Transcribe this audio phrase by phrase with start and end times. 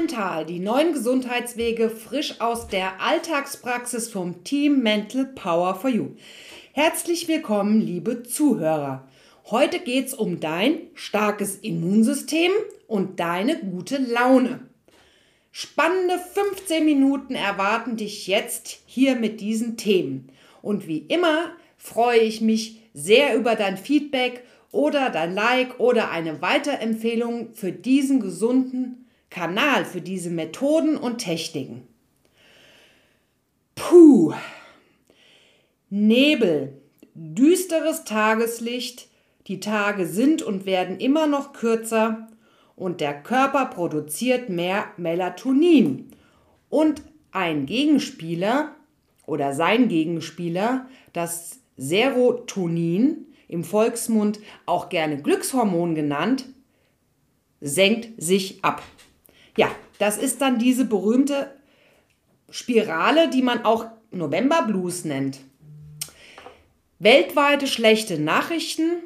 [0.00, 6.12] Mental, die neuen Gesundheitswege frisch aus der Alltagspraxis vom Team Mental Power for You.
[6.72, 9.06] Herzlich willkommen, liebe Zuhörer.
[9.50, 12.50] Heute geht es um dein starkes Immunsystem
[12.86, 14.60] und deine gute Laune.
[15.50, 20.32] Spannende 15 Minuten erwarten dich jetzt hier mit diesen Themen.
[20.62, 26.40] Und wie immer freue ich mich sehr über dein Feedback oder dein Like oder eine
[26.40, 28.99] Weiterempfehlung für diesen gesunden
[29.30, 31.86] Kanal, für diese Methoden und Techniken.
[33.74, 34.34] Puh.
[35.88, 36.80] Nebel,
[37.14, 39.08] düsteres Tageslicht,
[39.46, 42.28] die Tage sind und werden immer noch kürzer
[42.76, 46.10] und der Körper produziert mehr Melatonin.
[46.68, 47.02] Und
[47.32, 48.74] ein Gegenspieler
[49.26, 56.46] oder sein Gegenspieler, das Serotonin, im Volksmund auch gerne Glückshormon genannt,
[57.60, 58.82] senkt sich ab.
[59.56, 61.50] Ja, das ist dann diese berühmte
[62.50, 65.40] Spirale, die man auch November Blues nennt.
[66.98, 69.02] Weltweite schlechte Nachrichten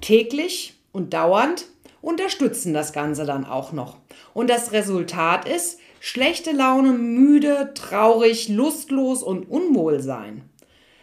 [0.00, 1.66] täglich und dauernd
[2.00, 3.96] unterstützen das Ganze dann auch noch.
[4.34, 10.42] Und das Resultat ist schlechte Laune, müde, traurig, lustlos und Unwohlsein.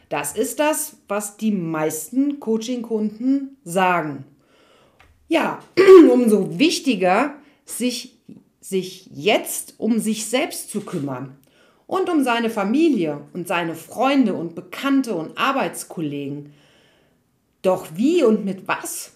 [0.09, 4.25] Das ist das, was die meisten Coaching-Kunden sagen.
[5.27, 5.59] Ja,
[6.11, 8.17] umso wichtiger, sich,
[8.69, 11.37] sich jetzt um sich selbst zu kümmern
[11.87, 16.53] und um seine Familie und seine Freunde und Bekannte und Arbeitskollegen.
[17.63, 19.13] Doch wie und mit was?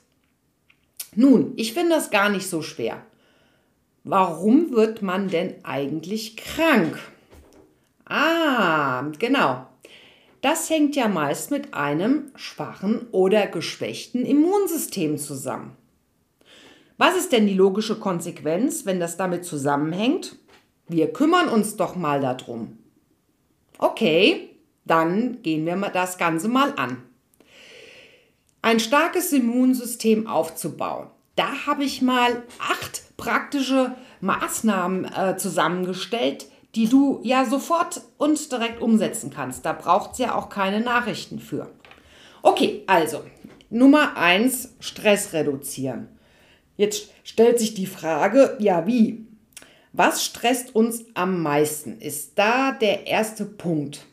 [1.16, 3.06] Nun, ich finde das gar nicht so schwer.
[4.04, 7.00] Warum wird man denn eigentlich krank?
[8.06, 9.68] Ah, genau.
[10.42, 15.78] Das hängt ja meist mit einem schwachen oder geschwächten Immunsystem zusammen.
[16.98, 20.36] Was ist denn die logische Konsequenz, wenn das damit zusammenhängt?
[20.88, 22.78] Wir kümmern uns doch mal darum.
[23.78, 24.50] Okay,
[24.86, 27.04] dann gehen wir das Ganze mal an.
[28.62, 31.08] Ein starkes Immunsystem aufzubauen.
[31.36, 36.46] Da habe ich mal acht praktische Maßnahmen äh, zusammengestellt,
[36.76, 39.66] die du ja sofort und direkt umsetzen kannst.
[39.66, 41.72] Da braucht es ja auch keine Nachrichten für.
[42.42, 43.24] Okay, also
[43.70, 46.08] Nummer eins Stress reduzieren.
[46.78, 49.26] Jetzt stellt sich die Frage, ja wie?
[49.92, 52.00] Was stresst uns am meisten?
[52.00, 54.06] Ist da der erste Punkt.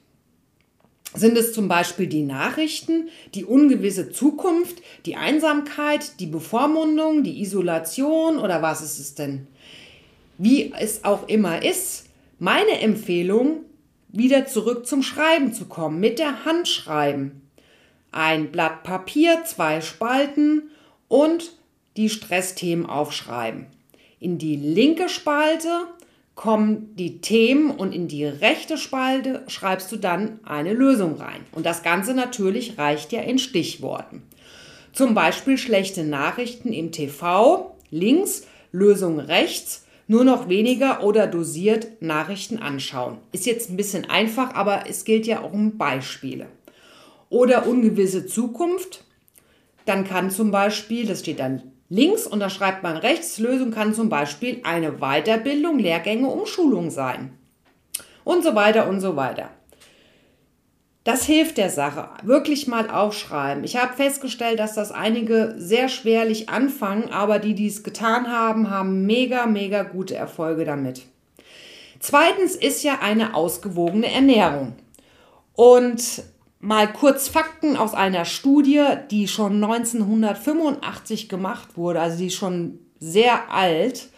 [1.15, 8.39] Sind es zum Beispiel die Nachrichten, die ungewisse Zukunft, die Einsamkeit, die Bevormundung, die Isolation
[8.39, 9.49] oder was ist es denn?
[10.39, 12.07] Wie es auch immer ist,
[12.39, 13.65] meine Empfehlung,
[14.09, 17.43] wieder zurück zum Schreiben zu kommen, mit der Hand schreiben.
[18.13, 20.71] Ein Blatt Papier, zwei Spalten
[21.09, 21.53] und
[21.97, 23.67] die Stressthemen aufschreiben.
[24.19, 25.69] In die linke Spalte
[26.35, 31.45] kommen die Themen und in die rechte Spalte schreibst du dann eine Lösung rein.
[31.53, 34.23] Und das Ganze natürlich reicht ja in Stichworten.
[34.93, 42.59] Zum Beispiel schlechte Nachrichten im TV, links, Lösung rechts nur noch weniger oder dosiert Nachrichten
[42.59, 43.19] anschauen.
[43.31, 46.47] Ist jetzt ein bisschen einfach, aber es gilt ja auch um Beispiele.
[47.29, 49.05] Oder ungewisse Zukunft.
[49.87, 53.93] Dann kann zum Beispiel, das steht dann links und da schreibt man rechts, Lösung kann
[53.93, 57.37] zum Beispiel eine Weiterbildung, Lehrgänge, Umschulung sein.
[58.25, 59.51] Und so weiter und so weiter.
[61.05, 62.11] Das hilft der Sache.
[62.23, 63.65] Wirklich mal aufschreiben.
[63.65, 68.71] Ich habe festgestellt, dass das einige sehr schwerlich anfangen, aber die, die es getan haben,
[68.71, 71.03] haben mega, mega gute Erfolge damit.
[71.99, 74.75] Zweitens ist ja eine ausgewogene Ernährung.
[75.55, 76.23] Und
[76.61, 82.79] mal kurz Fakten aus einer Studie, die schon 1985 gemacht wurde, also die ist schon
[83.01, 84.09] sehr alt.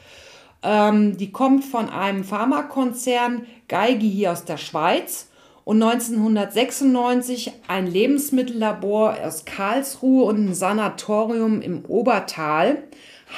[0.65, 5.29] Ähm, die kommt von einem Pharmakonzern Geigi hier aus der Schweiz
[5.65, 12.83] und 1996 ein Lebensmittellabor aus Karlsruhe und ein Sanatorium im Obertal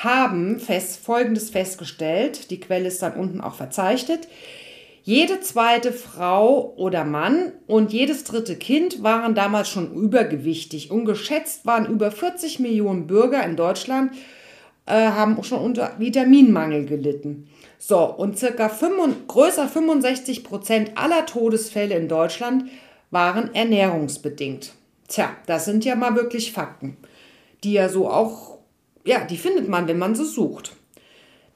[0.02, 2.50] haben fest, Folgendes festgestellt.
[2.50, 4.28] Die Quelle ist dann unten auch verzeichnet.
[5.06, 10.90] Jede zweite Frau oder Mann und jedes dritte Kind waren damals schon übergewichtig.
[10.90, 14.12] Ungeschätzt waren über 40 Millionen Bürger in Deutschland,
[14.86, 17.50] äh, haben schon unter Vitaminmangel gelitten.
[17.78, 22.70] So, und circa 5, größer 65 Prozent aller Todesfälle in Deutschland
[23.10, 24.72] waren ernährungsbedingt.
[25.08, 26.96] Tja, das sind ja mal wirklich Fakten,
[27.62, 28.56] die ja so auch,
[29.04, 30.72] ja, die findet man, wenn man sie sucht.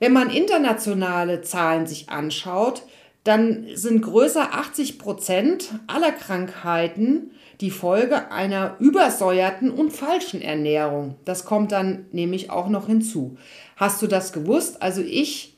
[0.00, 2.82] Wenn man internationale Zahlen sich anschaut,
[3.24, 11.16] dann sind größer 80 Prozent aller Krankheiten die Folge einer übersäuerten und falschen Ernährung.
[11.24, 13.36] Das kommt dann nämlich auch noch hinzu.
[13.76, 14.80] Hast du das gewusst?
[14.80, 15.56] Also ich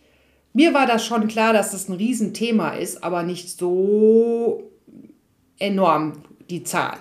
[0.53, 4.71] Mir war das schon klar, dass das ein Riesenthema ist, aber nicht so
[5.59, 6.15] enorm
[6.49, 6.97] die Zahl.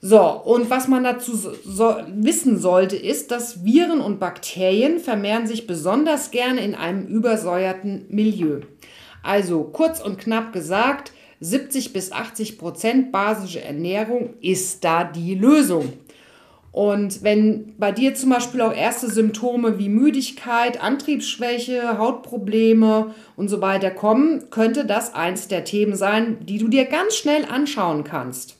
[0.00, 5.66] So, und was man dazu so, wissen sollte, ist, dass Viren und Bakterien vermehren sich
[5.66, 8.60] besonders gerne in einem übersäuerten Milieu.
[9.22, 15.92] Also kurz und knapp gesagt, 70 bis 80 Prozent basische Ernährung ist da die Lösung.
[16.72, 23.60] Und wenn bei dir zum Beispiel auch erste Symptome wie Müdigkeit, Antriebsschwäche, Hautprobleme und so
[23.60, 28.56] weiter kommen, könnte das eins der Themen sein, die du dir ganz schnell anschauen kannst.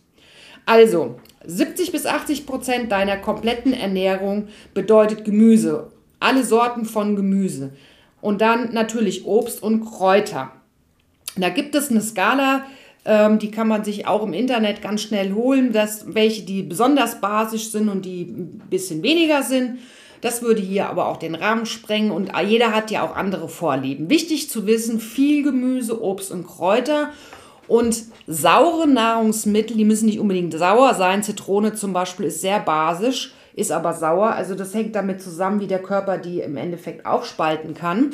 [0.66, 7.72] Also, 70 bis 80 Prozent deiner kompletten Ernährung bedeutet Gemüse, alle Sorten von Gemüse.
[8.20, 10.52] Und dann natürlich Obst und Kräuter.
[11.36, 12.64] Da gibt es eine Skala,
[13.04, 17.20] ähm, die kann man sich auch im Internet ganz schnell holen, dass, welche die besonders
[17.20, 19.78] basisch sind und die ein bisschen weniger sind.
[20.20, 24.10] Das würde hier aber auch den Rahmen sprengen und jeder hat ja auch andere Vorlieben.
[24.10, 27.10] Wichtig zu wissen, viel Gemüse, Obst und Kräuter
[27.68, 31.22] und saure Nahrungsmittel, die müssen nicht unbedingt sauer sein.
[31.22, 34.30] Zitrone zum Beispiel ist sehr basisch, ist aber sauer.
[34.32, 38.10] Also das hängt damit zusammen, wie der Körper die im Endeffekt aufspalten kann.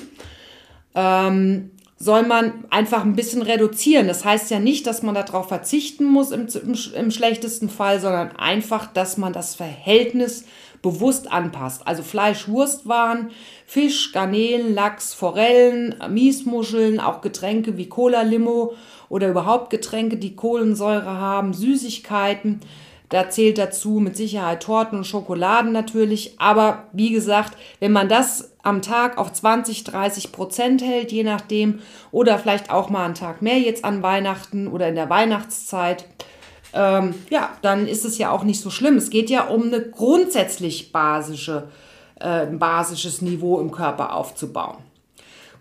[0.94, 4.06] Ähm, soll man einfach ein bisschen reduzieren.
[4.06, 8.36] Das heißt ja nicht, dass man darauf verzichten muss im, im, im, schlechtesten Fall, sondern
[8.36, 10.44] einfach, dass man das Verhältnis
[10.82, 11.86] bewusst anpasst.
[11.86, 13.30] Also Fleisch, Wurstwaren,
[13.66, 18.74] Fisch, Garnelen, Lachs, Forellen, Miesmuscheln, auch Getränke wie Cola, Limo
[19.08, 22.60] oder überhaupt Getränke, die Kohlensäure haben, Süßigkeiten.
[23.08, 26.34] Da zählt dazu mit Sicherheit Torten und Schokoladen natürlich.
[26.38, 31.80] Aber wie gesagt, wenn man das am Tag auf 20, 30 Prozent hält, je nachdem,
[32.10, 36.04] oder vielleicht auch mal einen Tag mehr jetzt an Weihnachten oder in der Weihnachtszeit,
[36.72, 38.96] ähm, ja, dann ist es ja auch nicht so schlimm.
[38.96, 41.68] Es geht ja um eine grundsätzlich basische,
[42.18, 44.78] äh, basisches Niveau im Körper aufzubauen.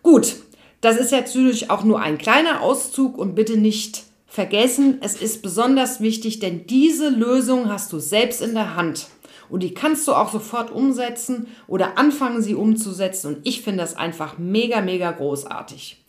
[0.01, 0.35] Gut,
[0.81, 4.04] das ist jetzt natürlich auch nur ein kleiner Auszug und bitte nicht
[4.35, 9.07] vergessen, es ist besonders wichtig, denn diese Lösung hast du selbst in der Hand.
[9.47, 13.27] Und die kannst du auch sofort umsetzen oder anfangen, sie umzusetzen.
[13.35, 16.03] Und ich finde das einfach mega, mega großartig.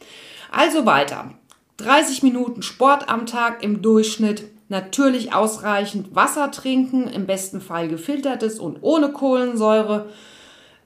[0.51, 1.35] Also weiter.
[1.77, 4.45] 30 Minuten Sport am Tag im Durchschnitt.
[4.69, 10.09] Natürlich ausreichend Wasser trinken, im besten Fall gefiltertes und ohne Kohlensäure.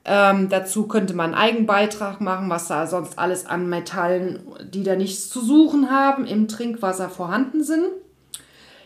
[0.05, 4.41] Ähm, dazu könnte man einen Eigenbeitrag machen, was da sonst alles an Metallen,
[4.73, 7.85] die da nichts zu suchen haben, im Trinkwasser vorhanden sind.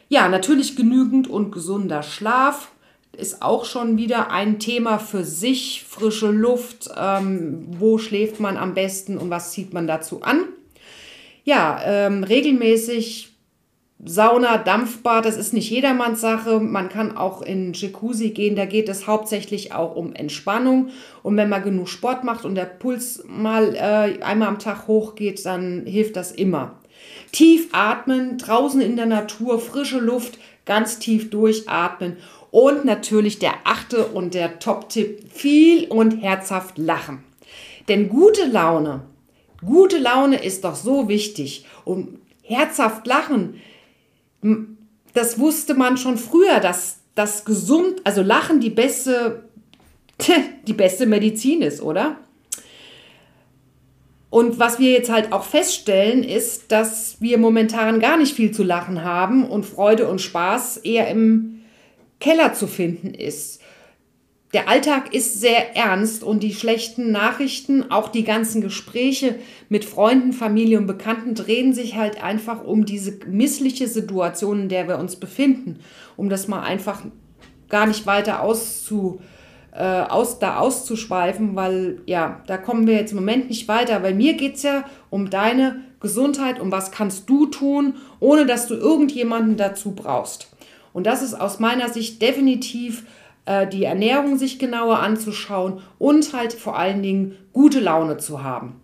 [0.09, 2.73] Ja, natürlich genügend und gesunder Schlaf
[3.17, 5.85] ist auch schon wieder ein Thema für sich.
[5.89, 10.45] Frische Luft, ähm, wo schläft man am besten und was zieht man dazu an?
[11.45, 13.34] Ja, ähm, regelmäßig
[14.03, 16.61] Sauna, Dampfbad, das ist nicht jedermanns Sache.
[16.61, 20.91] Man kann auch in Jacuzzi gehen, da geht es hauptsächlich auch um Entspannung.
[21.23, 25.45] Und wenn man genug Sport macht und der Puls mal äh, einmal am Tag hochgeht,
[25.47, 26.79] dann hilft das immer.
[27.33, 32.17] Tief atmen, draußen in der Natur, frische Luft, ganz tief durchatmen.
[32.51, 37.25] Und natürlich der achte und der Top-Tipp, viel und herzhaft lachen.
[37.89, 39.03] Denn gute Laune,
[39.65, 41.67] gute Laune ist doch so wichtig.
[41.85, 43.61] Und herzhaft lachen,
[45.13, 49.45] das wusste man schon früher, dass das gesund, also Lachen die beste,
[50.67, 52.17] die beste Medizin ist, oder?
[54.31, 58.65] Und was wir jetzt halt auch feststellen, ist, dass wir momentan gar nicht viel zu
[58.65, 61.63] lachen haben und Freude und Spaß eher im
[62.19, 63.61] Keller zu finden ist
[64.55, 69.35] der Alltag ist sehr ernst und die schlechten Nachrichten, auch die ganzen Gespräche
[69.69, 74.87] mit Freunden, Familie und Bekannten drehen sich halt einfach um diese missliche Situation, in der
[74.87, 75.81] wir uns befinden,
[76.17, 77.03] um das mal einfach
[77.69, 79.21] gar nicht weiter auszu,
[79.73, 84.15] äh, aus, da auszuschweifen, weil ja, da kommen wir jetzt im Moment nicht weiter, weil
[84.15, 88.75] mir geht es ja um deine Gesundheit, um was kannst du tun, ohne dass du
[88.75, 90.49] irgendjemanden dazu brauchst.
[90.93, 93.05] Und das ist aus meiner Sicht definitiv
[93.69, 98.81] die Ernährung sich genauer anzuschauen und halt vor allen Dingen gute Laune zu haben.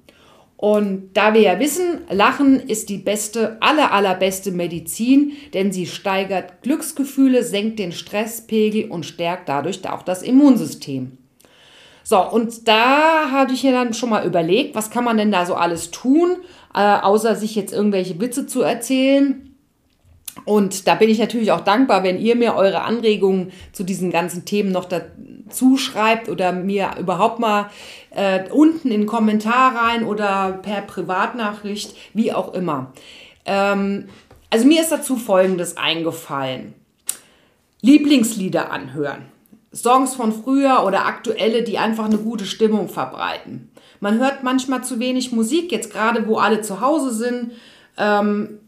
[0.61, 6.61] Und da wir ja wissen, Lachen ist die beste, aller, allerbeste Medizin, denn sie steigert
[6.61, 11.17] Glücksgefühle, senkt den Stresspegel und stärkt dadurch auch das Immunsystem.
[12.05, 15.47] So, und da hatte ich ja dann schon mal überlegt, was kann man denn da
[15.47, 16.37] so alles tun,
[16.75, 19.50] äh, außer sich jetzt irgendwelche Witze zu erzählen.
[20.51, 24.45] Und da bin ich natürlich auch dankbar, wenn ihr mir eure Anregungen zu diesen ganzen
[24.45, 27.71] Themen noch dazu schreibt oder mir überhaupt mal
[28.11, 32.93] äh, unten in den Kommentar rein oder per Privatnachricht, wie auch immer.
[33.45, 34.09] Ähm,
[34.51, 36.75] also mir ist dazu Folgendes eingefallen.
[37.81, 39.27] Lieblingslieder anhören.
[39.73, 43.71] Songs von früher oder aktuelle, die einfach eine gute Stimmung verbreiten.
[44.01, 47.53] Man hört manchmal zu wenig Musik, jetzt gerade wo alle zu Hause sind,
[47.97, 48.60] ähm,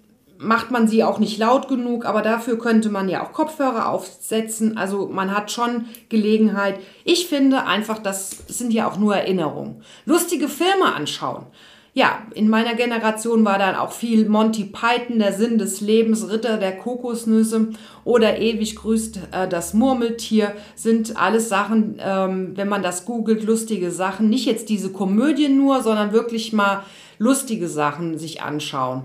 [0.43, 4.77] macht man sie auch nicht laut genug, aber dafür könnte man ja auch Kopfhörer aufsetzen.
[4.77, 6.79] Also man hat schon Gelegenheit.
[7.05, 9.83] Ich finde einfach, das sind ja auch nur Erinnerungen.
[10.05, 11.47] Lustige Filme anschauen
[11.95, 16.57] ja, in meiner Generation war dann auch viel Monty Python, der Sinn des Lebens, Ritter
[16.57, 17.69] der Kokosnüsse
[18.05, 23.91] oder ewig grüßt äh, das Murmeltier, sind alles Sachen, ähm, wenn man das googelt, lustige
[23.91, 24.31] Sachen.
[24.31, 26.83] Nicht jetzt diese Komödien nur, sondern wirklich mal
[27.19, 29.05] lustige Sachen sich anschauen.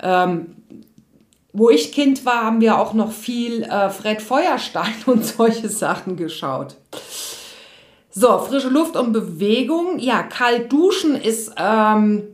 [0.00, 0.56] Ähm,
[1.52, 6.16] wo ich Kind war, haben wir auch noch viel äh, Fred Feuerstein und solche Sachen
[6.16, 6.76] geschaut.
[8.10, 9.98] So, frische Luft und Bewegung.
[9.98, 12.24] Ja, kalt duschen ist ähm,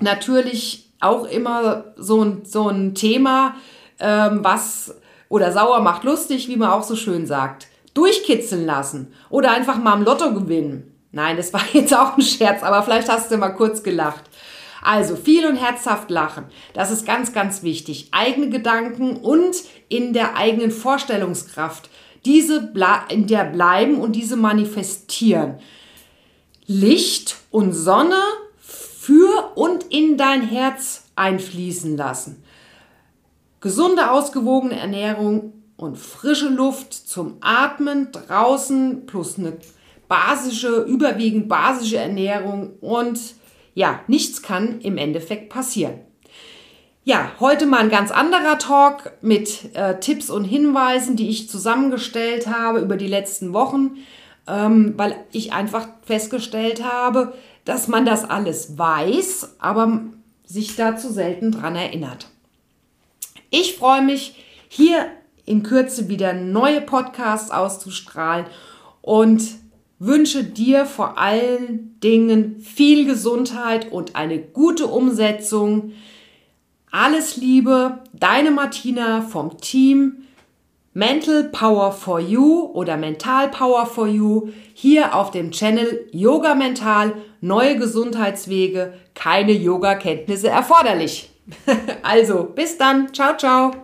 [0.00, 3.56] natürlich auch immer so ein, so ein Thema,
[3.98, 4.94] ähm, was
[5.28, 7.66] oder sauer macht lustig, wie man auch so schön sagt.
[7.94, 10.92] Durchkitzeln lassen oder einfach mal am Lotto gewinnen.
[11.10, 14.24] Nein, das war jetzt auch ein Scherz, aber vielleicht hast du mal kurz gelacht.
[14.82, 16.44] Also viel und herzhaft lachen.
[16.74, 18.08] Das ist ganz, ganz wichtig.
[18.10, 19.56] Eigene Gedanken und
[19.88, 21.88] in der eigenen Vorstellungskraft
[22.24, 22.72] diese
[23.08, 25.58] in der bleiben und diese manifestieren.
[26.66, 28.20] Licht und Sonne
[28.58, 32.42] für und in dein Herz einfließen lassen.
[33.60, 39.56] Gesunde, ausgewogene Ernährung und frische Luft zum Atmen draußen plus eine
[40.08, 43.18] basische, überwiegend basische Ernährung und
[43.74, 46.00] ja, nichts kann im Endeffekt passieren.
[47.04, 52.46] Ja, heute mal ein ganz anderer Talk mit äh, Tipps und Hinweisen, die ich zusammengestellt
[52.46, 53.96] habe über die letzten Wochen,
[54.46, 60.00] ähm, weil ich einfach festgestellt habe, dass man das alles weiß, aber
[60.44, 62.28] sich dazu selten dran erinnert.
[63.50, 64.36] Ich freue mich,
[64.68, 65.06] hier
[65.44, 68.46] in Kürze wieder neue Podcasts auszustrahlen
[69.00, 69.42] und
[70.04, 75.92] wünsche dir vor allen Dingen viel Gesundheit und eine gute Umsetzung
[76.90, 80.24] alles Liebe, deine Martina vom Team
[80.92, 87.14] Mental Power for You oder Mental Power for You hier auf dem Channel Yoga Mental,
[87.40, 91.30] neue Gesundheitswege, keine Yoga-Kenntnisse erforderlich.
[92.02, 93.14] also, bis dann.
[93.14, 93.81] Ciao, ciao.